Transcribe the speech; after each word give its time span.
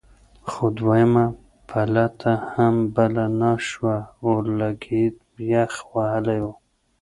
خو 0.49 0.65
دویمه 0.77 1.25
پلته 1.69 2.31
هم 2.51 2.73
بله 2.95 3.25
نه 3.39 3.51
شوه 3.67 3.95
اورلګید 4.25 5.15
یخ 5.53 5.73
وهلی 5.93 6.39
و. 6.43 6.45